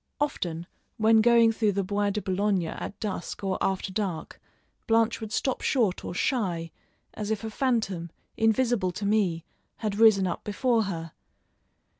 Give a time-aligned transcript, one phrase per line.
[0.19, 0.65] Often,
[0.97, 4.41] when going through the Bois de Boulogne at dusk or after dark,
[4.87, 6.71] Blanche would stop short or shy,
[7.13, 9.45] as if a phantom, invisible to me,
[9.77, 11.11] had risen up before her.